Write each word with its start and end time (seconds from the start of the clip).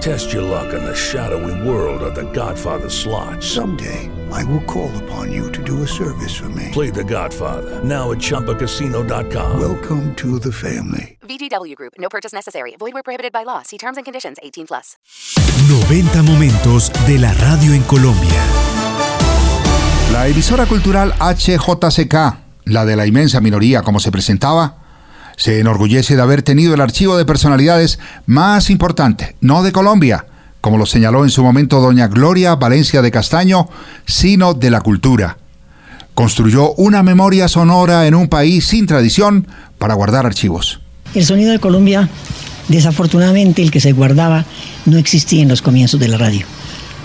Test 0.00 0.32
your 0.32 0.42
luck 0.42 0.72
in 0.74 0.84
the 0.84 0.94
shadowy 0.94 1.68
world 1.68 2.02
of 2.02 2.14
The 2.14 2.30
Godfather 2.32 2.88
slot. 2.88 3.42
Someday, 3.42 4.10
I 4.30 4.44
will 4.44 4.62
call 4.64 4.90
upon 5.04 5.32
you 5.32 5.50
to 5.52 5.62
do 5.62 5.82
a 5.82 5.86
service 5.86 6.34
for 6.34 6.48
me. 6.50 6.70
Play 6.72 6.90
The 6.90 7.04
Godfather 7.04 7.82
now 7.82 8.12
at 8.12 8.18
ChumbaCasino.com. 8.18 9.58
Welcome 9.60 10.14
to 10.16 10.38
the 10.38 10.52
family. 10.52 11.18
VGW 11.22 11.74
Group. 11.74 11.94
No 11.98 12.08
purchase 12.08 12.32
necessary. 12.32 12.76
Void 12.78 12.92
where 12.94 13.02
prohibited 13.02 13.32
by 13.32 13.44
law. 13.44 13.62
See 13.62 13.78
terms 13.78 13.96
and 13.98 14.04
conditions. 14.04 14.38
18 14.42 14.66
plus. 14.66 14.96
90 15.88 16.22
momentos 16.22 16.92
de 17.06 17.18
la 17.18 17.32
radio 17.34 17.72
en 17.72 17.82
Colombia. 17.82 18.42
La 20.12 20.28
emisora 20.28 20.66
cultural 20.66 21.14
HJCK, 21.18 22.14
la 22.66 22.84
de 22.84 22.96
la 22.96 23.06
inmensa 23.06 23.40
minoría 23.40 23.82
como 23.82 23.98
se 23.98 24.12
presentaba, 24.12 24.85
se 25.36 25.60
enorgullece 25.60 26.16
de 26.16 26.22
haber 26.22 26.42
tenido 26.42 26.74
el 26.74 26.80
archivo 26.80 27.16
de 27.16 27.24
personalidades 27.24 27.98
más 28.24 28.70
importante, 28.70 29.36
no 29.40 29.62
de 29.62 29.72
Colombia, 29.72 30.26
como 30.60 30.78
lo 30.78 30.86
señaló 30.86 31.24
en 31.24 31.30
su 31.30 31.42
momento 31.42 31.80
doña 31.80 32.08
Gloria 32.08 32.56
Valencia 32.56 33.02
de 33.02 33.10
Castaño, 33.10 33.68
sino 34.06 34.54
de 34.54 34.70
la 34.70 34.80
cultura. 34.80 35.38
Construyó 36.14 36.72
una 36.72 37.02
memoria 37.02 37.46
sonora 37.46 38.06
en 38.06 38.14
un 38.14 38.28
país 38.28 38.66
sin 38.66 38.86
tradición 38.86 39.46
para 39.78 39.94
guardar 39.94 40.24
archivos. 40.24 40.80
El 41.14 41.24
sonido 41.24 41.52
de 41.52 41.58
Colombia, 41.58 42.08
desafortunadamente 42.68 43.62
el 43.62 43.70
que 43.70 43.80
se 43.80 43.92
guardaba, 43.92 44.44
no 44.86 44.96
existía 44.96 45.42
en 45.42 45.48
los 45.48 45.62
comienzos 45.62 46.00
de 46.00 46.08
la 46.08 46.16
radio. 46.16 46.46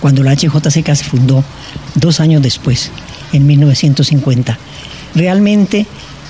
Cuando 0.00 0.22
la 0.22 0.34
HJCK 0.34 0.94
se 0.94 1.04
fundó 1.04 1.44
dos 1.94 2.18
años 2.18 2.42
después, 2.42 2.90
en 3.32 3.46
1950, 3.46 4.58
realmente 5.14 5.86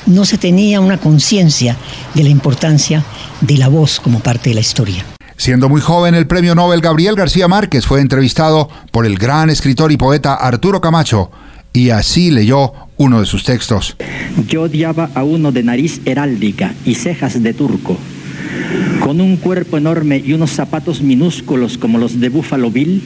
no 0.06 0.24
se 0.24 0.38
tenía 0.38 0.80
una 0.80 0.98
conciencia 0.98 1.76
de 2.14 2.22
la 2.22 2.28
importancia 2.28 3.04
de 3.40 3.58
la 3.58 3.68
voz 3.68 4.00
como 4.00 4.20
parte 4.20 4.50
de 4.50 4.54
la 4.54 4.60
historia. 4.60 5.04
Siendo 5.36 5.68
muy 5.68 5.80
joven, 5.80 6.14
el 6.14 6.26
premio 6.26 6.54
Nobel 6.54 6.80
Gabriel 6.80 7.16
García 7.16 7.48
Márquez 7.48 7.86
fue 7.86 8.00
entrevistado 8.00 8.68
por 8.90 9.06
el 9.06 9.18
gran 9.18 9.50
escritor 9.50 9.90
y 9.90 9.96
poeta 9.96 10.34
Arturo 10.34 10.80
Camacho, 10.80 11.30
y 11.72 11.90
así 11.90 12.30
leyó 12.30 12.72
uno 12.96 13.20
de 13.20 13.26
sus 13.26 13.42
textos. 13.42 13.96
Yo 14.46 14.62
odiaba 14.62 15.10
a 15.14 15.24
uno 15.24 15.50
de 15.50 15.62
nariz 15.62 16.00
heráldica 16.04 16.74
y 16.84 16.94
cejas 16.94 17.42
de 17.42 17.54
turco, 17.54 17.98
con 19.02 19.20
un 19.20 19.36
cuerpo 19.36 19.78
enorme 19.78 20.22
y 20.24 20.32
unos 20.32 20.50
zapatos 20.50 21.02
minúsculos 21.02 21.76
como 21.76 21.98
los 21.98 22.20
de 22.20 22.28
Buffalo 22.28 22.70
Bill. 22.70 23.02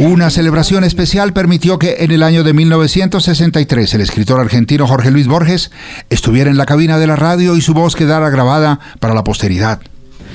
Una 0.00 0.28
celebración 0.28 0.84
especial 0.84 1.32
permitió 1.32 1.78
que 1.78 1.96
en 2.00 2.10
el 2.10 2.22
año 2.22 2.44
de 2.44 2.52
1963 2.52 3.94
el 3.94 4.00
escritor 4.02 4.40
argentino 4.40 4.86
Jorge 4.86 5.10
Luis 5.10 5.26
Borges 5.26 5.70
estuviera 6.10 6.50
en 6.50 6.58
la 6.58 6.66
cabina 6.66 6.98
de 6.98 7.06
la 7.06 7.16
radio 7.16 7.56
y 7.56 7.60
su 7.60 7.72
voz 7.72 7.96
quedara 7.96 8.28
grabada 8.30 8.80
para 9.00 9.14
la 9.14 9.24
posteridad. 9.24 9.80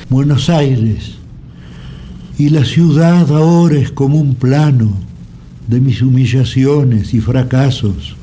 Buenos 0.09 0.49
Aires. 0.49 1.15
Y 2.37 2.49
la 2.49 2.65
ciudad 2.65 3.29
ahora 3.31 3.77
es 3.77 3.91
como 3.91 4.17
un 4.17 4.35
plano 4.35 4.97
de 5.67 5.81
mis 5.81 6.01
humillaciones 6.01 7.13
y 7.13 7.19
fracasos. 7.19 8.15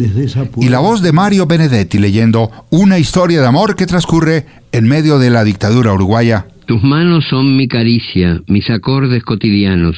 Desde 0.00 0.24
esa 0.24 0.48
y 0.56 0.70
la 0.70 0.78
voz 0.78 1.02
de 1.02 1.12
Mario 1.12 1.46
Benedetti 1.46 1.98
leyendo 1.98 2.50
una 2.70 2.98
historia 2.98 3.42
de 3.42 3.46
amor 3.46 3.76
que 3.76 3.86
transcurre 3.86 4.46
en 4.72 4.88
medio 4.88 5.18
de 5.18 5.28
la 5.28 5.44
dictadura 5.44 5.92
uruguaya. 5.92 6.46
Tus 6.64 6.82
manos 6.82 7.26
son 7.28 7.54
mi 7.54 7.68
caricia, 7.68 8.40
mis 8.46 8.70
acordes 8.70 9.22
cotidianos. 9.24 9.96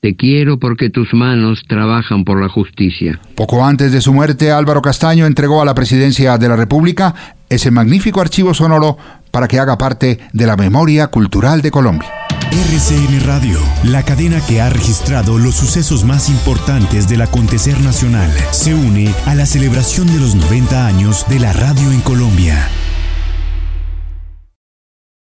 Te 0.00 0.16
quiero 0.16 0.58
porque 0.58 0.90
tus 0.90 1.14
manos 1.14 1.62
trabajan 1.68 2.24
por 2.24 2.42
la 2.42 2.48
justicia. 2.48 3.20
Poco 3.36 3.64
antes 3.64 3.92
de 3.92 4.00
su 4.00 4.12
muerte, 4.12 4.50
Álvaro 4.50 4.82
Castaño 4.82 5.26
entregó 5.26 5.62
a 5.62 5.64
la 5.64 5.74
presidencia 5.74 6.36
de 6.36 6.48
la 6.48 6.56
República 6.56 7.14
ese 7.48 7.70
magnífico 7.70 8.20
archivo 8.20 8.52
sonoro 8.54 8.98
para 9.30 9.46
que 9.46 9.60
haga 9.60 9.78
parte 9.78 10.18
de 10.32 10.46
la 10.46 10.56
memoria 10.56 11.06
cultural 11.06 11.62
de 11.62 11.70
Colombia. 11.70 12.10
RCN 12.52 13.24
Radio, 13.24 13.58
la 13.82 14.02
cadena 14.04 14.44
que 14.44 14.60
ha 14.60 14.68
registrado 14.68 15.38
los 15.38 15.54
sucesos 15.54 16.04
más 16.04 16.28
importantes 16.28 17.08
del 17.08 17.22
acontecer 17.22 17.80
nacional, 17.80 18.30
se 18.50 18.74
une 18.74 19.14
a 19.24 19.34
la 19.34 19.46
celebración 19.46 20.06
de 20.06 20.20
los 20.20 20.34
90 20.34 20.86
años 20.86 21.24
de 21.30 21.38
la 21.38 21.54
radio 21.54 21.90
en 21.90 22.02
Colombia. 22.02 22.68